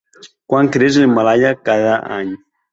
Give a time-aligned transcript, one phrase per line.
[0.53, 2.37] Quan creix l'Himàlaia cada any?